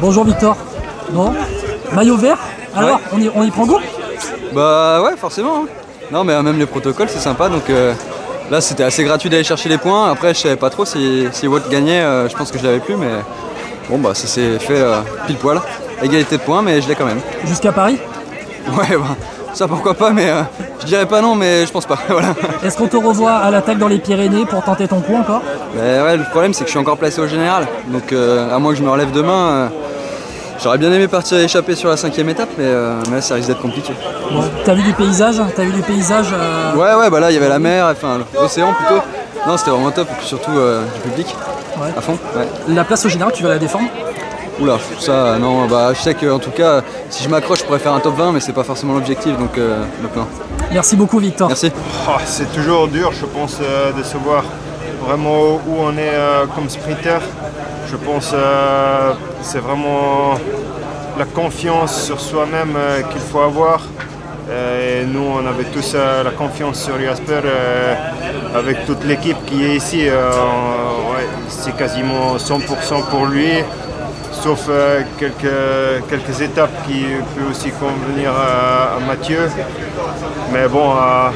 Bonjour 0.00 0.24
Victor. 0.24 0.56
Non 1.12 1.32
Maillot 1.92 2.16
vert 2.16 2.38
Alors, 2.74 3.00
on, 3.12 3.18
y, 3.20 3.30
on 3.34 3.42
y 3.42 3.50
prend 3.50 3.66
goût 3.66 3.78
Bah 4.52 5.00
ouais, 5.02 5.16
forcément. 5.16 5.62
hein. 5.64 5.66
Non, 6.12 6.24
mais 6.24 6.32
euh, 6.34 6.42
même 6.42 6.58
le 6.58 6.66
protocole, 6.66 7.08
c'est 7.08 7.18
sympa. 7.18 7.48
Donc 7.48 7.70
euh, 7.70 7.94
là, 8.50 8.60
c'était 8.60 8.82
assez 8.84 9.04
gratuit 9.04 9.30
d'aller 9.30 9.44
chercher 9.44 9.68
les 9.68 9.78
points. 9.78 10.10
Après, 10.10 10.34
je 10.34 10.40
savais 10.40 10.56
pas 10.56 10.70
trop 10.70 10.84
si, 10.84 11.26
si 11.32 11.46
Watt 11.48 11.68
gagnait. 11.70 12.00
euh, 12.00 12.28
je 12.28 12.36
pense 12.36 12.50
que 12.50 12.58
je 12.58 12.64
l'avais 12.64 12.80
plus, 12.80 12.96
mais 12.96 13.08
bon, 13.88 13.98
bah 13.98 14.10
ça 14.14 14.26
s'est 14.26 14.58
fait 14.58 14.78
euh, 14.80 15.00
pile 15.26 15.36
poil. 15.36 15.60
Égalité 16.02 16.36
de 16.36 16.42
points, 16.42 16.62
mais 16.62 16.80
je 16.82 16.88
l'ai 16.88 16.94
quand 16.94 17.06
même. 17.06 17.20
Jusqu'à 17.44 17.72
Paris 17.72 17.98
Ouais, 18.76 18.96
bah 18.96 19.16
ça 19.54 19.66
pourquoi 19.66 19.94
pas, 19.94 20.10
mais 20.10 20.28
je 20.80 20.86
dirais 20.86 21.06
pas 21.06 21.22
non, 21.22 21.34
mais 21.34 21.64
je 21.64 21.72
pense 21.72 21.86
pas. 21.86 21.98
voilà. 22.08 22.34
Est-ce 22.62 22.76
qu'on 22.76 22.88
te 22.88 22.96
revoit 22.96 23.32
à 23.32 23.50
l'attaque 23.50 23.78
dans 23.78 23.88
les 23.88 23.98
Pyrénées 23.98 24.44
pour 24.44 24.62
tenter 24.62 24.86
ton 24.86 25.00
coup 25.00 25.14
encore? 25.14 25.40
Mais 25.74 26.00
ouais, 26.02 26.16
le 26.18 26.24
problème, 26.24 26.52
c'est 26.52 26.60
que 26.64 26.66
je 26.66 26.72
suis 26.72 26.78
encore 26.80 26.98
placé 26.98 27.20
au 27.20 27.26
général. 27.26 27.66
Donc 27.88 28.12
à 28.12 28.58
moins 28.58 28.72
que 28.72 28.78
je 28.78 28.82
me 28.84 28.90
relève 28.90 29.10
demain. 29.12 29.70
J'aurais 30.66 30.78
bien 30.78 30.90
aimé 30.92 31.06
partir 31.06 31.38
échapper 31.38 31.76
sur 31.76 31.88
la 31.88 31.96
cinquième 31.96 32.28
étape, 32.28 32.48
mais, 32.58 32.64
euh, 32.64 32.94
mais 33.08 33.14
là, 33.14 33.20
ça 33.22 33.36
risque 33.36 33.46
d'être 33.46 33.60
compliqué. 33.62 33.92
T'as 34.64 34.74
vu 34.74 34.82
du 34.82 34.92
paysage 34.94 35.36
T'as 35.54 35.62
vu 35.62 35.70
du 35.70 35.80
paysage 35.82 36.26
euh, 36.32 36.74
Ouais, 36.74 36.92
ouais, 37.00 37.08
bah 37.08 37.20
là, 37.20 37.30
il 37.30 37.34
y 37.34 37.36
avait 37.36 37.48
la 37.48 37.60
mer, 37.60 37.86
enfin 37.86 38.18
l'océan 38.34 38.72
plutôt. 38.72 39.00
Non, 39.46 39.56
c'était 39.56 39.70
vraiment 39.70 39.92
top, 39.92 40.08
et 40.10 40.14
puis 40.18 40.26
surtout 40.26 40.50
euh, 40.50 40.82
du 40.92 41.08
public, 41.08 41.36
Ouais. 41.80 41.90
à 41.96 42.00
fond. 42.00 42.18
Ouais. 42.34 42.48
La 42.66 42.82
place 42.82 43.06
au 43.06 43.08
général, 43.08 43.32
tu 43.32 43.44
vas 43.44 43.50
la 43.50 43.58
défendre? 43.60 43.84
Oula, 44.60 44.76
ça, 44.98 45.38
non, 45.38 45.66
bah 45.66 45.92
je 45.94 46.00
sais 46.00 46.14
qu'en 46.14 46.40
tout 46.40 46.50
cas, 46.50 46.80
si 47.10 47.22
je 47.22 47.28
m'accroche, 47.28 47.60
je 47.60 47.64
pourrais 47.64 47.78
faire 47.78 47.92
un 47.92 48.00
top 48.00 48.16
20, 48.16 48.32
mais 48.32 48.40
c'est 48.40 48.52
pas 48.52 48.64
forcément 48.64 48.94
l'objectif, 48.94 49.38
donc, 49.38 49.56
euh, 49.58 49.84
donc 50.02 50.16
non. 50.16 50.26
Merci 50.72 50.96
beaucoup 50.96 51.20
Victor. 51.20 51.46
Merci. 51.46 51.70
Ah, 52.08 52.16
c'est 52.24 52.52
toujours 52.52 52.88
dur, 52.88 53.12
je 53.12 53.24
pense, 53.26 53.58
euh, 53.62 53.92
de 53.92 54.02
savoir 54.02 54.42
vraiment 55.06 55.60
où 55.68 55.76
on 55.78 55.92
est 55.92 56.10
euh, 56.12 56.46
comme 56.56 56.68
sprinter. 56.68 57.20
Je 57.90 57.96
pense 57.96 58.30
que 58.32 58.36
c'est 59.42 59.58
vraiment 59.60 60.34
la 61.18 61.24
confiance 61.24 62.02
sur 62.04 62.20
soi-même 62.20 62.74
euh, 62.76 63.02
qu'il 63.02 63.20
faut 63.20 63.40
avoir. 63.40 63.80
Euh, 64.50 65.02
et 65.02 65.06
nous, 65.06 65.24
on 65.24 65.46
avait 65.46 65.64
tous 65.64 65.92
euh, 65.94 66.22
la 66.22 66.30
confiance 66.30 66.82
sur 66.82 67.00
Jasper 67.00 67.40
euh, 67.44 67.94
avec 68.54 68.86
toute 68.86 69.04
l'équipe 69.04 69.36
qui 69.46 69.64
est 69.64 69.76
ici. 69.76 70.08
euh, 70.08 70.30
c'est 71.48 71.76
quasiment 71.76 72.36
100% 72.36 73.04
pour 73.10 73.26
lui, 73.26 73.50
sauf 74.32 74.66
euh, 74.68 75.02
quelques, 75.18 76.08
quelques 76.08 76.40
étapes 76.40 76.86
qui 76.86 77.04
peuvent 77.34 77.50
aussi 77.50 77.70
convenir 77.70 78.30
à, 78.32 78.98
Mathieu. 79.06 79.48
Mais 80.52 80.68
bon, 80.68 80.90
euh, 80.90 81.30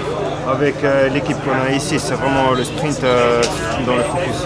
avec 0.51 0.83
euh, 0.83 1.09
l'équipe 1.09 1.37
qu'on 1.45 1.55
a 1.55 1.71
ici, 1.71 1.99
c'est 1.99 2.15
vraiment 2.15 2.51
le 2.53 2.65
sprint 2.65 3.03
euh, 3.05 3.41
dans 3.87 3.97
le 3.97 4.03
focus. 4.03 4.39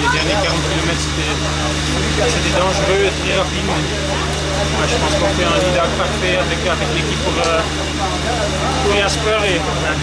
Les 0.00 0.08
derniers 0.16 0.38
40 0.42 0.56
km, 0.72 0.96
c'était 0.96 2.56
dangereux 2.56 3.02
et 3.04 3.12
très 3.20 3.34
rapide. 3.36 3.68
Moi, 3.68 4.84
je 4.88 4.96
pense 4.96 5.14
qu'on 5.20 5.32
fait 5.36 5.44
un 5.44 5.58
leader 5.60 5.86
parfait 6.00 6.36
avec, 6.40 6.60
avec 6.64 6.88
l'équipe 6.96 7.20
pour, 7.24 7.36
euh, 7.44 7.60
pour 8.84 8.92
Jasper 8.96 9.38
et 9.44 9.58
euh, 9.60 9.96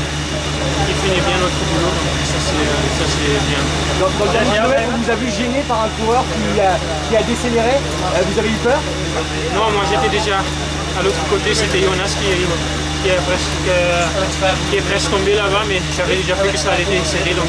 qui 0.86 0.94
finit 1.02 1.22
bien 1.26 1.38
notre 1.42 1.62
boulot. 1.66 1.94
Donc 1.98 2.20
ça, 2.30 2.40
c'est 2.40 2.64
euh, 2.64 2.98
ça, 3.00 3.06
c'est 3.10 3.42
bien. 3.50 3.62
Dans, 4.00 4.12
dans 4.20 4.26
le 4.30 4.34
dernier 4.38 4.54
kilomètre, 4.54 4.90
on 4.94 4.98
vous 5.02 5.10
a 5.10 5.18
vu 5.18 5.30
gêné 5.34 5.60
par 5.68 5.90
un 5.90 5.92
coureur 5.98 6.24
qui 6.30 6.62
a, 6.62 6.78
qui 7.10 7.14
a 7.18 7.24
décéléré. 7.24 7.76
Euh, 7.82 8.22
vous 8.28 8.38
avez 8.38 8.50
eu 8.50 8.60
peur? 8.62 8.80
Non, 9.56 9.72
moi 9.74 9.84
j'étais 9.90 10.12
déjà 10.14 10.40
à 10.40 11.02
l'autre 11.04 11.24
côté, 11.30 11.54
c'était 11.56 11.82
Jonas 11.82 12.12
qui, 12.20 12.28
qui, 13.02 13.10
est 13.10 13.16
presque, 13.16 13.50
qui 14.70 14.76
est 14.78 14.82
presque 14.82 15.12
tombé 15.12 15.36
là-bas, 15.36 15.64
mais 15.68 15.82
j'avais 15.96 16.16
déjà 16.16 16.36
vu 16.36 16.50
que 16.50 16.58
ça 16.58 16.72
allait 16.72 16.84
être 16.84 17.06
serré, 17.06 17.34
donc 17.34 17.48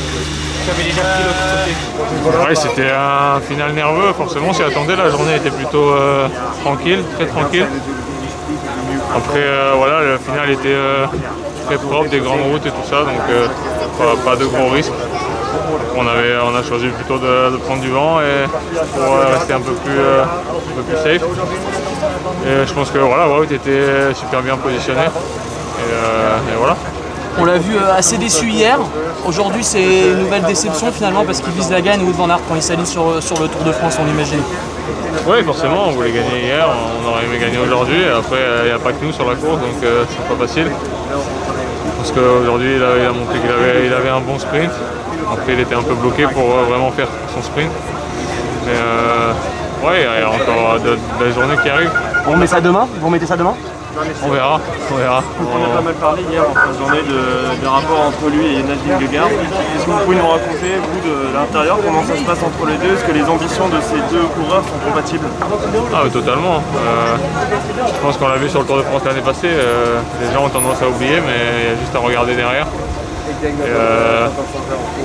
j'avais 0.67 0.84
déjà 0.84 1.03
pris 1.03 1.23
l'autre 1.25 1.45
côté. 1.55 2.48
Ouais, 2.48 2.55
c'était 2.55 2.91
un 2.91 3.41
final 3.41 3.73
nerveux, 3.73 4.12
forcément, 4.12 4.53
s'y 4.53 4.62
attendait. 4.62 4.97
La 4.97 5.11
journée 5.11 5.37
était 5.37 5.51
plutôt 5.51 5.91
euh, 5.91 6.28
tranquille, 6.62 7.03
très 7.17 7.27
tranquille. 7.27 7.67
Après, 9.15 9.43
euh, 9.43 9.73
voilà, 9.77 10.03
le 10.03 10.19
final 10.19 10.51
était 10.51 10.69
euh, 10.69 11.06
très 11.67 11.77
propre, 11.77 12.09
des 12.09 12.21
grandes 12.21 12.43
routes 12.51 12.67
et 12.67 12.71
tout 12.71 12.89
ça, 12.89 13.01
donc 13.01 13.21
pas, 13.98 14.31
pas 14.31 14.37
de 14.37 14.44
gros 14.44 14.69
risques. 14.69 14.93
On, 15.97 16.06
avait, 16.06 16.37
on 16.44 16.56
a 16.56 16.62
choisi 16.62 16.87
plutôt 16.89 17.19
de, 17.19 17.50
de 17.50 17.56
prendre 17.56 17.81
du 17.83 17.91
vent 17.91 18.21
et 18.21 18.47
pour 18.94 19.16
rester 19.33 19.53
un 19.53 19.60
peu 19.60 19.72
plus, 19.72 19.99
un 19.99 20.77
peu 20.77 20.83
plus 20.83 20.97
safe. 21.03 21.22
Et 22.47 22.66
je 22.66 22.72
pense 22.72 22.91
que 22.91 22.99
voilà, 22.99 23.28
Wout 23.28 23.44
était 23.53 24.15
super 24.15 24.43
bien 24.43 24.56
positionné. 24.56 25.00
Et, 25.03 25.93
euh, 25.93 26.53
et 26.55 26.56
voilà. 26.59 26.77
On 27.38 27.44
l'a 27.44 27.59
vu 27.59 27.77
euh, 27.77 27.94
assez 27.97 28.16
déçu 28.19 28.49
hier. 28.50 28.78
Aujourd'hui, 29.27 29.62
c'est 29.62 29.83
une 30.09 30.19
nouvelle 30.21 30.43
déception 30.43 30.91
finalement 30.93 31.25
parce 31.25 31.41
qu'il 31.41 31.53
vise 31.53 31.71
la 31.71 31.81
gagne 31.81 32.03
ou 32.03 32.10
Van 32.12 32.28
Aert 32.31 32.41
quand 32.49 32.55
il 32.56 32.62
s'aligne 32.62 32.87
sur, 32.87 33.22
sur 33.22 33.39
le 33.41 33.49
Tour 33.49 33.62
de 33.65 33.72
France, 33.72 33.97
on 34.00 34.05
l'imagine. 34.06 34.41
Oui, 35.27 35.43
forcément, 35.44 35.89
on 35.89 35.91
voulait 35.93 36.10
gagner 36.12 36.44
hier, 36.47 36.66
on 37.05 37.09
aurait 37.09 37.25
aimé 37.25 37.39
gagner 37.39 37.59
aujourd'hui. 37.59 38.03
Après, 38.16 38.39
il 38.65 38.69
n'y 38.69 38.75
a 38.75 38.78
pas 38.78 38.93
que 38.93 39.05
nous 39.05 39.12
sur 39.12 39.28
la 39.28 39.37
course, 39.37 39.60
donc 39.60 39.83
euh, 39.84 40.05
c'est 40.09 40.37
pas 40.37 40.47
facile. 40.47 40.69
Parce 41.99 42.12
qu'aujourd'hui, 42.12 42.77
il, 42.77 42.83
a- 42.83 42.97
il 42.99 43.06
a 43.06 43.12
montré 43.12 43.39
qu'il 43.39 43.50
avait, 43.50 43.87
il 43.87 43.93
avait 43.93 44.09
un 44.09 44.21
bon 44.21 44.39
sprint. 44.39 44.71
Après, 45.31 45.53
il 45.53 45.60
était 45.60 45.75
un 45.75 45.83
peu 45.83 45.94
bloqué 45.94 46.25
pour 46.25 46.43
euh, 46.56 46.62
vraiment 46.69 46.91
faire 46.93 47.09
son 47.34 47.43
sprint. 47.43 47.71
Mais 48.66 48.72
euh, 48.72 49.33
ouais, 49.84 50.06
il 50.16 50.20
y 50.20 50.24
a 50.24 50.28
encore 50.28 50.80
de, 50.80 50.91
de 50.91 51.24
la 51.24 51.32
journée 51.32 51.56
qui 51.62 51.68
arrive. 51.68 51.91
On 52.26 52.36
met 52.36 52.46
ça 52.46 52.60
demain? 52.60 52.86
Vous 53.00 53.10
mettez 53.10 53.26
ça 53.26 53.36
demain? 53.36 53.54
On 54.24 54.30
verra, 54.30 54.60
on 54.92 54.94
verra. 54.94 55.22
On 55.41 55.64
a 55.64 55.76
pas 55.76 55.82
mal 55.82 55.94
parlé 55.94 56.22
hier 56.30 56.42
en 56.48 56.54
fin 56.54 56.70
de 56.72 56.78
journée 56.78 57.02
de, 57.02 57.60
des 57.60 57.66
rapports 57.66 58.06
entre 58.06 58.30
lui 58.30 58.46
et 58.56 58.62
Nadine 58.62 58.96
Guegar. 59.00 59.26
Est-ce 59.26 59.84
que 59.84 59.91
vous 59.91 59.98
pouvez 59.98 60.16
nous 60.16 60.28
raconter, 60.28 60.78
vous, 60.78 61.00
de 61.10 61.34
l'intérieur, 61.34 61.76
comment 61.84 62.04
ça 62.04 62.16
se 62.16 62.22
passe 62.22 62.38
entre 62.38 62.70
les 62.70 62.76
deux? 62.78 62.94
Est-ce 62.94 63.04
que 63.04 63.12
les 63.12 63.24
ambitions 63.24 63.68
de 63.68 63.80
ces 63.80 63.98
deux 64.14 64.22
coureurs 64.38 64.62
sont 64.62 64.88
compatibles? 64.88 65.26
Ah, 65.92 66.00
oui, 66.04 66.10
totalement. 66.10 66.62
Euh, 66.76 67.16
je 67.92 68.00
pense 68.00 68.16
qu'on 68.16 68.28
l'a 68.28 68.36
vu 68.36 68.48
sur 68.48 68.60
le 68.60 68.66
Tour 68.66 68.76
de 68.76 68.82
France 68.82 69.02
l'année 69.04 69.22
passée. 69.22 69.50
euh, 69.50 69.98
les 70.22 70.32
gens 70.32 70.44
ont 70.44 70.48
tendance 70.50 70.80
à 70.80 70.88
oublier, 70.88 71.20
mais 71.26 71.64
il 71.64 71.70
y 71.70 71.72
a 71.74 71.80
juste 71.80 71.94
à 71.94 71.98
regarder 71.98 72.36
derrière. 72.36 72.66
Euh, 73.43 74.27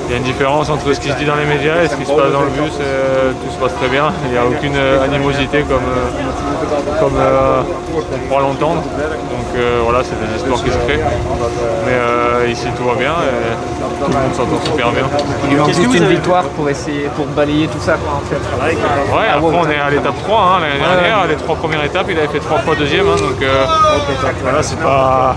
il 0.08 0.12
y 0.12 0.14
a 0.14 0.18
une 0.18 0.24
différence 0.24 0.70
entre 0.70 0.92
ce 0.94 1.00
qui 1.00 1.10
se 1.10 1.16
dit 1.16 1.26
dans 1.26 1.36
les 1.36 1.46
médias 1.46 1.84
et 1.84 1.88
ce 1.88 1.96
qui 1.96 2.06
se 2.06 2.12
passe 2.12 2.32
dans 2.32 2.42
le 2.42 2.50
bus. 2.50 2.74
euh, 2.82 3.32
tout 3.32 3.52
se 3.54 3.58
passe 3.60 3.74
très 3.80 3.88
bien. 3.88 4.12
Il 4.26 4.32
n'y 4.32 4.38
a 4.38 4.46
aucune 4.46 4.76
euh, 4.76 5.04
animosité 5.04 5.62
comme, 5.64 5.78
euh, 5.78 7.00
comme 7.00 7.18
euh, 7.18 7.62
on 7.96 8.28
croit 8.30 8.42
l'entendre. 8.42 8.82
Donc 8.82 9.48
euh, 9.56 9.80
voilà, 9.84 10.00
c'est 10.04 10.20
des 10.20 10.36
histoires 10.36 10.62
qui 10.64 10.70
se 10.70 10.78
créent. 10.86 11.00
Mais 11.86 11.94
euh, 11.94 12.48
ici 12.50 12.68
tout 12.78 12.84
va 12.84 12.96
bien 12.96 13.14
et 13.14 14.04
tout 14.04 14.12
le 14.12 14.18
monde 14.18 14.34
s'entend 14.36 14.66
super 14.66 14.92
bien. 14.92 15.06
Il 15.50 15.58
manque 15.58 15.68
juste 15.74 15.94
une 15.96 16.08
victoire 16.08 16.44
pour 16.44 16.70
essayer, 16.70 17.10
pour 17.16 17.26
balayer 17.28 17.68
tout 17.68 17.80
ça. 17.80 17.94
Quoi, 17.96 18.16
en 18.16 18.26
fait. 18.28 18.36
Ouais, 19.16 19.28
après 19.34 19.58
on 19.58 19.70
est 19.70 19.80
à 19.80 19.90
l'étape 19.90 20.16
3, 20.24 20.38
hein, 20.42 20.60
l'année 20.62 20.80
dernière, 21.02 21.28
les 21.28 21.36
trois 21.36 21.56
premières 21.56 21.84
étapes, 21.86 22.08
il 22.10 22.18
avait 22.18 22.28
fait 22.28 22.40
trois 22.40 22.60
fois 22.60 22.76
deuxième, 22.76 23.08
hein, 23.08 23.16
donc 23.18 23.42
euh, 23.42 23.66
voilà, 24.44 24.62
c'est 24.62 24.80
pas... 24.80 25.36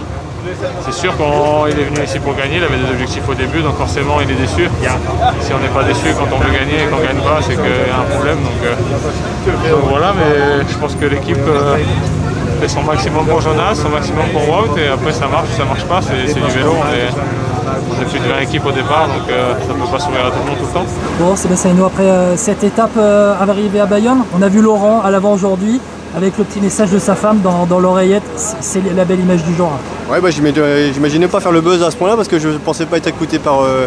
C'est 0.85 0.95
sûr 0.95 1.15
qu'il 1.17 1.79
est 1.81 1.85
venu 1.85 2.05
ici 2.05 2.19
pour 2.19 2.35
gagner, 2.35 2.57
il 2.57 2.65
avait 2.65 2.77
des 2.77 2.91
objectifs 2.91 3.29
au 3.29 3.35
début, 3.35 3.61
donc 3.61 3.77
forcément 3.77 4.21
il 4.21 4.31
est 4.31 4.35
déçu. 4.35 4.69
Si 5.41 5.53
on 5.53 5.59
n'est 5.59 5.69
pas 5.69 5.85
déçu 5.85 6.15
quand 6.19 6.29
on 6.35 6.39
veut 6.39 6.53
gagner 6.53 6.85
et 6.85 6.87
qu'on 6.91 6.99
ne 6.99 7.07
gagne 7.07 7.23
pas, 7.23 7.41
c'est 7.43 7.55
qu'il 7.55 7.65
y 7.65 7.93
a 7.93 8.01
un 8.01 8.09
problème. 8.15 8.39
Donc, 8.39 8.61
euh, 8.65 9.75
voilà, 9.89 10.13
mais 10.19 10.65
je 10.69 10.79
pense 10.79 10.95
que 10.95 11.07
l'équipe 11.07 11.37
euh, 11.47 11.77
fait 12.61 12.69
son 12.69 12.83
maximum 12.83 13.27
pour 13.27 13.41
Jonas, 13.41 13.75
son 13.75 13.89
maximum 13.91 14.27
pour 14.33 14.43
Wout, 14.49 14.77
et 14.79 14.89
après 14.89 15.13
ça 15.13 15.27
marche 15.29 15.49
ça 15.57 15.65
marche 15.65 15.85
pas, 15.85 16.01
c'est 16.03 16.35
du 16.35 16.41
vélo, 16.41 16.73
on 16.75 16.89
est, 16.95 17.11
on 17.91 18.03
est 18.03 18.05
plus 18.07 18.19
de 18.19 18.25
20 18.27 18.41
équipes 18.41 18.67
au 18.67 18.73
départ, 18.73 19.07
donc 19.09 19.29
euh, 19.31 19.55
ça 19.61 19.73
ne 19.73 19.79
peut 19.79 19.91
pas 19.91 19.99
sourire 19.99 20.27
à 20.27 20.31
tout 20.31 20.39
le 20.45 20.51
monde 20.51 20.59
tout 20.59 20.67
le 20.67 20.73
temps. 20.73 20.87
Bon, 21.21 21.37
Sébastien 21.37 21.73
Hinault, 21.73 21.87
après 21.87 22.37
cette 22.37 22.65
étape 22.65 22.97
euh, 22.97 23.35
arrivée 23.41 23.81
à 23.81 23.87
Bayonne, 23.87 24.23
on 24.37 24.43
a 24.43 24.49
vu 24.49 24.61
Laurent 24.61 25.03
à 25.03 25.11
l'avant 25.11 25.33
aujourd'hui 25.33 25.81
avec 26.17 26.37
le 26.39 26.45
petit 26.45 26.61
message 26.61 26.91
de 26.91 26.99
sa 26.99 27.15
femme 27.15 27.41
dans, 27.43 27.67
dans 27.67 27.79
l'oreillette. 27.81 28.23
C'est 28.61 28.83
la 28.95 29.05
belle 29.05 29.21
image 29.21 29.45
du 29.45 29.55
jour. 29.55 29.71
hein. 29.73 30.13
Ouais, 30.13 30.21
bah, 30.21 30.31
j'imagine- 30.31 30.93
j'imaginais 30.95 31.29
pas 31.29 31.41
faire 31.41 31.53
le 31.53 31.61
buzz 31.61 31.83
à 31.83 31.91
ce 31.91 31.97
point-là 31.97 32.17
parce 32.17 32.29
que 32.29 32.39
je 32.39 32.49
pensais 32.51 32.87
pas 32.87 32.97
être 32.97 33.07
écouté 33.09 33.39
par, 33.39 33.61
euh, 33.63 33.87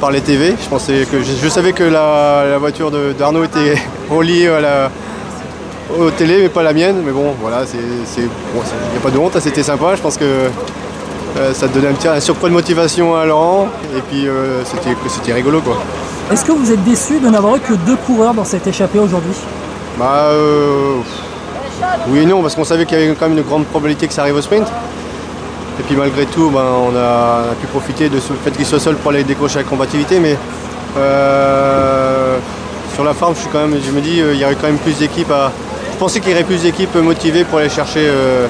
par 0.00 0.10
les 0.10 0.20
TV. 0.20 0.54
Je, 0.62 0.68
pensais 0.68 1.06
que, 1.10 1.20
je, 1.22 1.32
je 1.42 1.48
savais 1.48 1.72
que 1.72 1.84
la, 1.84 2.44
la 2.50 2.58
voiture 2.58 2.90
d'Arnaud 3.18 3.44
était 3.44 3.76
reliée 4.10 4.48
à 4.48 4.60
la, 4.60 4.90
aux 5.98 6.10
télé, 6.10 6.38
mais 6.42 6.48
pas 6.48 6.62
la 6.62 6.72
mienne. 6.72 7.02
Mais 7.04 7.12
bon, 7.12 7.34
voilà, 7.40 7.66
c'est, 7.66 7.76
c'est- 8.06 8.22
bon, 8.54 8.62
c'est- 8.64 8.94
y 8.94 8.98
a 8.98 9.00
pas 9.02 9.10
de 9.10 9.18
honte, 9.18 9.36
c'était 9.40 9.62
sympa. 9.62 9.94
Je 9.96 10.00
pense 10.02 10.16
que 10.16 10.24
euh, 10.24 11.52
ça 11.52 11.68
donnait 11.68 11.88
un 11.88 11.92
petit 11.92 12.08
un 12.08 12.20
surcroît 12.20 12.48
de 12.48 12.54
motivation 12.54 13.14
à 13.14 13.26
Laurent. 13.26 13.68
Et 13.96 14.00
puis 14.00 14.26
euh, 14.26 14.64
c'était, 14.64 14.96
c'était 15.08 15.34
rigolo 15.34 15.60
quoi. 15.60 15.76
Est-ce 16.32 16.44
que 16.44 16.52
vous 16.52 16.72
êtes 16.72 16.82
déçu 16.84 17.20
de 17.20 17.28
n'avoir 17.28 17.56
eu 17.56 17.60
que 17.60 17.74
deux 17.74 17.96
coureurs 17.96 18.34
dans 18.34 18.44
cette 18.44 18.66
échappée 18.66 18.98
aujourd'hui? 18.98 19.34
Bah 19.98 20.28
euh, 20.30 20.96
oui 22.08 22.20
et 22.20 22.26
non, 22.26 22.42
parce 22.42 22.54
qu'on 22.54 22.64
savait 22.64 22.86
qu'il 22.86 22.98
y 22.98 23.02
avait 23.02 23.14
quand 23.14 23.28
même 23.28 23.38
une 23.38 23.44
grande 23.44 23.66
probabilité 23.66 24.06
que 24.06 24.14
ça 24.14 24.22
arrive 24.22 24.36
au 24.36 24.42
sprint. 24.42 24.66
Et 25.78 25.82
puis 25.82 25.94
malgré 25.94 26.26
tout, 26.26 26.50
ben, 26.50 26.64
on, 26.64 26.96
a, 26.96 27.54
pu 27.60 27.66
profiter 27.68 28.08
de 28.08 28.18
fait 28.18 28.50
qu'il 28.50 28.66
soit 28.66 28.80
seul 28.80 28.96
pour 28.96 29.12
aller 29.12 29.24
décrocher 29.24 29.58
la 29.58 29.64
combativité. 29.64 30.18
Mais 30.18 30.36
euh, 30.96 32.38
sur 32.94 33.04
la 33.04 33.14
forme, 33.14 33.34
je, 33.36 33.40
suis 33.42 33.48
quand 33.50 33.60
même, 33.60 33.78
je 33.80 33.92
me 33.92 34.00
dis 34.00 34.20
euh, 34.20 34.34
il 34.34 34.40
y 34.40 34.44
aurait 34.44 34.56
quand 34.56 34.66
même 34.66 34.78
plus 34.78 34.98
d'équipes 34.98 35.30
à. 35.30 35.52
Je 35.92 35.98
pensais 35.98 36.20
qu'il 36.20 36.30
y 36.30 36.34
aurait 36.34 36.44
plus 36.44 36.62
d'équipes 36.62 36.96
motivées 36.96 37.44
pour 37.44 37.58
aller 37.58 37.68
chercher 37.68 38.06
euh, 38.06 38.46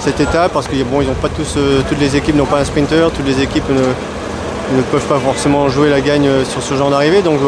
cette 0.00 0.20
étape 0.20 0.52
parce 0.52 0.66
que 0.66 0.74
bon, 0.84 1.00
ils 1.00 1.08
pas 1.08 1.28
tous, 1.28 1.54
euh, 1.56 1.80
toutes 1.88 2.00
les 2.00 2.16
équipes 2.16 2.36
n'ont 2.36 2.46
pas 2.46 2.58
un 2.58 2.64
sprinter, 2.64 3.10
toutes 3.14 3.26
les 3.26 3.42
équipes 3.42 3.68
ne, 3.70 4.76
ne 4.76 4.82
peuvent 4.90 5.06
pas 5.06 5.18
forcément 5.18 5.68
jouer 5.68 5.88
la 5.88 6.00
gagne 6.00 6.28
sur 6.44 6.62
ce 6.62 6.74
genre 6.74 6.90
d'arrivée. 6.90 7.22
Donc 7.22 7.40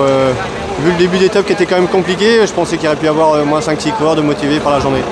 vu 0.85 0.91
le 0.93 0.97
début 0.99 1.19
d'étape 1.19 1.47
qui 1.47 1.53
était 1.53 1.67
quand 1.67 1.77
même 1.77 1.89
compliqué, 1.89 2.47
je 2.47 2.53
pensais 2.53 2.77
qu'il 2.77 2.87
aurait 2.89 2.97
pu 2.97 3.07
y 3.07 3.09
avoir 3.09 3.33
euh, 3.35 3.45
moins 3.45 3.61
5-6 3.61 3.93
coureurs 3.93 4.17
de 4.17 4.23
motivés 4.23 4.59
par 4.61 4.73
la 4.73 4.81
journée. 4.81 5.03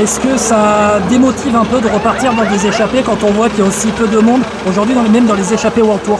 Est-ce 0.00 0.20
que 0.20 0.36
ça 0.36 0.98
démotive 1.08 1.56
un 1.56 1.64
peu 1.64 1.80
de 1.80 1.88
repartir 1.88 2.32
dans 2.34 2.44
des 2.44 2.66
échappées 2.66 3.02
quand 3.04 3.22
on 3.24 3.30
voit 3.32 3.48
qu'il 3.48 3.60
y 3.60 3.62
a 3.62 3.66
aussi 3.66 3.88
peu 3.88 4.06
de 4.06 4.18
monde 4.18 4.42
aujourd'hui, 4.68 4.94
dans 4.94 5.02
les, 5.02 5.08
même 5.08 5.26
dans 5.26 5.34
les 5.34 5.54
échappées 5.54 5.80
World 5.80 6.02
Tour 6.02 6.18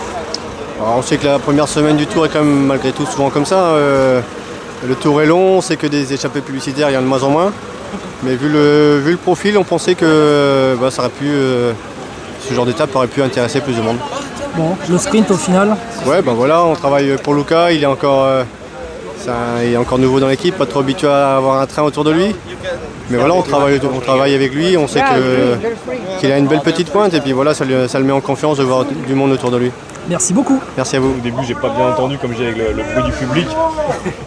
Alors, 0.81 0.97
on 0.99 1.03
sait 1.03 1.19
que 1.19 1.27
la 1.27 1.39
première 1.39 1.69
semaine 1.69 1.97
du 1.97 2.07
tour 2.07 2.25
est 2.25 2.31
quand 2.31 2.39
même 2.43 2.67
malgré 2.67 2.93
tout 2.93 3.05
souvent 3.07 3.29
comme 3.29 3.45
ça. 3.45 3.57
euh, 3.57 4.21
le 4.87 4.95
tour 4.95 5.21
est 5.21 5.27
long, 5.27 5.59
on 5.59 5.61
sait 5.61 5.77
que 5.77 5.87
des 5.87 6.13
échappées 6.15 6.41
publicitaires, 6.41 6.89
il 6.91 6.95
y 6.95 6.97
en 6.97 7.01
a 7.01 7.03
de 7.03 7.07
moins 7.09 7.23
en 7.23 7.31
moins. 7.31 7.53
Mais 8.23 8.35
vu 8.35 8.49
le, 8.49 8.99
vu 9.05 9.13
le 9.13 9.17
profil, 9.19 9.59
on 9.59 9.65
pensait 9.65 9.95
que 9.95 10.75
bah, 10.81 10.91
ça 10.91 11.03
aurait 11.03 11.11
pu, 11.11 11.27
euh, 11.29 11.73
ce 12.49 12.55
genre 12.55 12.65
d'étape 12.67 12.95
aurait 12.97 13.07
pu 13.09 13.23
intéresser 13.23 13.61
plus 13.61 13.75
de 13.77 13.83
monde. 13.83 13.99
Bon, 14.55 14.75
le 14.89 14.97
sprint 14.97 15.31
au 15.31 15.37
final, 15.37 15.77
Ouais, 16.07 16.23
ben 16.23 16.33
voilà, 16.33 16.65
on 16.65 16.75
travaille 16.75 17.15
pour 17.23 17.35
Luca, 17.35 17.73
il 17.73 17.83
est 17.83 17.87
encore, 17.87 18.25
euh, 18.25 18.43
un- 19.29 19.63
il 19.63 19.73
est 19.73 19.77
encore 19.77 19.99
nouveau 19.99 20.21
dans 20.21 20.29
l'équipe, 20.29 20.57
pas 20.57 20.67
trop 20.67 20.81
habitué 20.81 21.09
à 21.09 21.37
avoir 21.37 21.61
un 21.61 21.67
train 21.67 21.83
autour 21.83 22.05
de 22.05 22.11
lui. 22.13 22.35
Mais 23.11 23.19
voilà, 23.19 23.35
on 23.35 23.43
travaille, 23.43 23.81
on 23.95 24.01
travaille 24.01 24.35
avec 24.35 24.53
lui, 24.53 24.77
on 24.77 24.89
sait 24.89 25.01
que- 25.01 26.19
qu'il 26.21 26.33
a 26.33 26.39
une 26.39 26.47
belle 26.49 26.61
petite 26.61 26.91
pointe 26.91 27.15
et 27.15 27.21
puis 27.21 27.33
voilà, 27.33 27.55
ça, 27.55 27.65
lui- 27.65 27.89
ça 27.89 27.99
le 27.99 28.05
met 28.05 28.13
en 28.13 28.21
confiance 28.21 28.59
de 28.59 28.65
voir 28.65 28.85
du 28.85 29.15
monde 29.15 29.33
autour 29.33 29.51
de 29.51 29.59
lui. 29.59 29.71
merci 30.09 30.33
beaucoup. 30.33 30.61
Merci 30.77 30.97
à 30.97 31.01
vous. 31.01 31.11
Au 31.19 31.21
début, 31.23 31.43
j'ai 31.47 31.55
pas 31.55 31.69
bien 31.69 31.89
entendu, 31.89 32.17
comme 32.19 32.33
j'ai 32.37 32.47
avec 32.47 32.59
le, 32.59 32.73
le 32.73 32.83
bruit 32.83 33.05
du 33.05 33.13
public. 33.13 33.47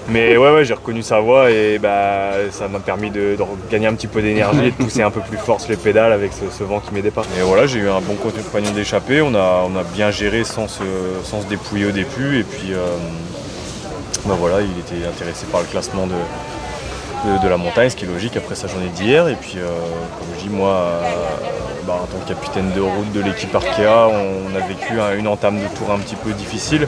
Mais 0.10 0.36
ouais, 0.38 0.52
ouais, 0.54 0.66
j'ai 0.66 0.74
reconnu 0.74 1.02
sa 1.04 1.20
voix 1.20 1.52
et 1.52 1.78
bah, 1.80 2.32
ça 2.52 2.68
m'a 2.68 2.80
permis 2.80 3.12
de, 3.12 3.36
de 3.38 3.44
gagner 3.72 3.88
un 3.88 3.94
petit 3.94 4.08
peu 4.08 4.22
d'énergie 4.22 4.66
et 4.66 4.72
de 4.72 4.76
pousser 4.76 5.02
un 5.04 5.12
peu 5.12 5.22
plus 5.22 5.38
fort 5.38 5.62
sur 5.62 5.70
les 5.72 5.78
pédales 5.78 6.12
avec 6.12 6.32
ce, 6.34 6.46
ce 6.58 6.64
vent 6.64 6.80
qui 6.80 6.94
m'aidait 6.94 7.12
pas. 7.12 7.22
Et 7.38 7.42
voilà, 7.44 7.66
j'ai 7.68 7.80
eu 7.80 7.90
un 7.90 8.02
bon 8.02 8.16
compagnon 8.16 8.72
d'échappée. 8.72 9.22
On 9.22 9.34
a, 9.36 9.66
on 9.74 9.78
a 9.80 9.84
bien 9.94 10.10
géré 10.12 10.44
sans 10.44 10.68
se, 10.68 10.84
sans 11.24 11.42
se 11.42 11.48
dépouiller 11.48 11.86
au 11.86 11.92
début. 11.92 12.40
Et 12.40 12.44
puis, 12.44 12.74
euh, 12.74 12.78
bah 14.26 14.36
voilà, 14.38 14.58
il 14.62 14.78
était 14.80 15.08
intéressé 15.08 15.46
par 15.52 15.62
le 15.62 15.68
classement 15.68 16.08
de, 16.08 17.48
la 17.48 17.58
montagne, 17.58 17.90
ce 17.90 17.96
qui 17.96 18.06
est 18.06 18.08
logique 18.08 18.38
après 18.38 18.56
sa 18.56 18.68
journée 18.68 18.90
d'hier. 18.90 19.28
Et 19.28 19.36
puis, 19.36 19.56
euh, 19.58 19.68
comme 20.18 20.28
je 20.38 20.44
dis, 20.44 20.50
moi, 20.50 20.70
euh, 20.70 21.02
bah, 21.88 22.00
en 22.04 22.06
tant 22.06 22.18
que 22.24 22.30
capitaine 22.30 22.72
de 22.74 22.82
route 22.82 23.12
de 23.12 23.22
l'équipe 23.22 23.54
Arkea, 23.56 24.08
on 24.10 24.56
a 24.56 24.68
vécu 24.68 25.00
un- 25.00 25.16
une 25.18 25.28
entame 25.28 25.58
de 25.60 25.68
tour 25.78 25.92
un 25.92 25.98
petit 26.00 26.16
peu 26.16 26.32
difficile. 26.34 26.88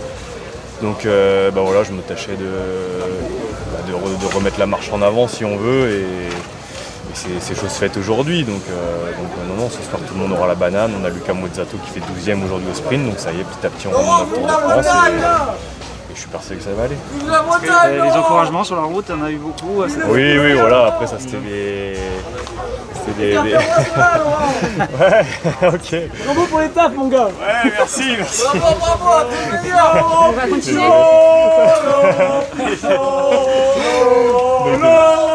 Donc 0.81 1.06
euh, 1.06 1.51
bah 1.51 1.62
voilà, 1.63 1.83
je 1.83 1.92
me 1.92 2.01
tâchais 2.01 2.31
de, 2.36 3.92
de, 3.92 3.94
re- 3.95 4.19
de 4.19 4.36
remettre 4.36 4.57
la 4.60 4.66
marche 4.66 4.89
en 4.92 5.04
avant 5.04 5.28
si 5.28 5.45
on 5.45 5.56
veut 5.56 5.92
et, 5.92 6.06
c'est 7.13 7.56
chose 7.56 7.69
faite 7.74 7.98
aujourd'hui. 7.98 8.44
Donc, 8.45 8.62
non, 9.50 9.63
non, 9.63 9.69
ce 9.69 9.78
soir 9.88 10.01
tout 10.07 10.13
le 10.16 10.22
monde 10.22 10.31
aura 10.31 10.48
la 10.48 10.56
banane. 10.56 10.92
On 11.00 11.06
a 11.06 11.10
Luca 11.10 11.33
Mozzato 11.33 11.78
qui 11.83 11.92
fait 11.92 12.00
12ème 12.00 12.44
aujourd'hui 12.44 12.69
au 12.72 12.74
sprint, 12.74 13.06
donc 13.06 13.19
ça 13.19 13.31
y 13.31 13.42
est, 13.42 13.44
petit 13.44 13.68
à 13.68 13.69
petit 13.69 13.88
on 13.88 13.92
remonte 13.92 14.30
notre 14.31 14.33
Tour 14.33 14.48
de 14.48 14.81
France 14.81 14.88
et 16.12 16.16
je 16.16 16.19
suis 16.19 16.30
persuadé 16.30 16.58
que 16.60 16.63
ça 16.66 16.74
va 16.74 16.84
aller. 16.84 16.98
Euh, 17.86 18.04
Les 18.04 18.12
encouragements 18.12 18.63
sur 18.63 18.75
la 18.75 18.81
route, 18.84 19.06
il 19.10 19.16
y 19.16 19.19
en 19.19 19.24
a 19.24 19.31
eu 19.31 19.38
beaucoup. 19.38 19.81
euh, 19.84 19.88
Oui, 20.10 20.38
oui, 20.40 20.54
voilà, 20.54 20.88
après 20.88 21.08
ça 21.08 21.18
c'était 21.19 21.38
des. 21.38 21.96
C'était 23.06 23.13
des. 23.19 23.31
des- 23.42 23.56
ouais, 25.00 25.25
ok. 25.68 25.96
Bravo 26.25 26.46
pour 26.48 26.60
l'étape, 26.60 26.94
mon 26.96 27.08
gars 27.08 27.25
Ouais, 27.25 27.72
merci, 27.78 28.16
merci. 28.18 28.44
On 28.54 30.31
va 30.34 30.48
continuer. 30.48 30.81